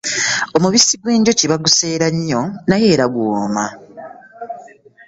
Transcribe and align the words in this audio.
Omubisi 0.55 0.95
gw'enjuki 1.01 1.45
baguseera 1.51 2.07
nnyo 2.11 2.41
naye 2.69 2.85
era 2.93 3.05
guwooma. 3.13 3.65